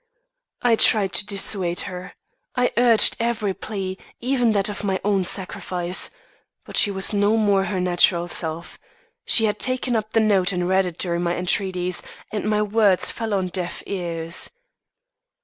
[0.63, 2.15] "I tried to dissuade her.
[2.55, 6.09] I urged every plea, even that of my own sacrifice.
[6.65, 8.79] But she was no more her natural self.
[9.25, 12.01] She had taken up the note and read it during my entreaties,
[12.31, 14.49] and my words fell on deaf ears.